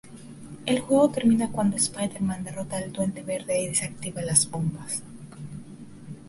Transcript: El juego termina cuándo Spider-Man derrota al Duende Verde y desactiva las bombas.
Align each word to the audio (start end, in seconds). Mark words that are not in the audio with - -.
El 0.65 0.79
juego 0.79 1.09
termina 1.11 1.51
cuándo 1.51 1.77
Spider-Man 1.77 2.43
derrota 2.43 2.77
al 2.77 2.91
Duende 2.91 3.21
Verde 3.21 3.61
y 3.61 3.67
desactiva 3.67 4.23
las 4.23 4.49
bombas. 4.49 5.03